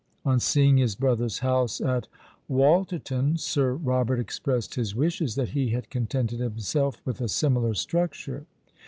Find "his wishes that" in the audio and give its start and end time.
4.73-5.49